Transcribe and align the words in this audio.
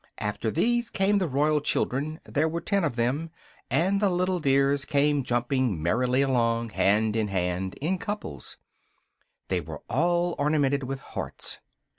After 0.17 0.49
these 0.49 0.89
came 0.89 1.19
the 1.19 1.27
Royal 1.27 1.61
children: 1.61 2.19
there 2.25 2.49
were 2.49 2.59
ten 2.59 2.83
of 2.83 2.95
them, 2.95 3.29
and 3.69 4.01
the 4.01 4.09
little 4.09 4.39
dears 4.39 4.83
came 4.83 5.21
jumping 5.23 5.79
merrily 5.79 6.23
along, 6.23 6.71
hand 6.71 7.15
in 7.15 7.27
hand, 7.27 7.75
in 7.75 7.99
couples: 7.99 8.57
they 9.47 9.61
were 9.61 9.83
all 9.87 10.33
ornamented 10.39 10.81
with 10.81 11.01
hearts. 11.01 11.59